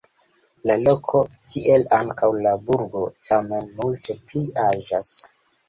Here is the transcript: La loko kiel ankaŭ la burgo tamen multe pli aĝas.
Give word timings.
La 0.69 0.77
loko 0.87 1.21
kiel 1.51 1.85
ankaŭ 1.99 2.31
la 2.47 2.55
burgo 2.71 3.05
tamen 3.29 3.71
multe 3.79 4.19
pli 4.27 4.45
aĝas. 4.67 5.17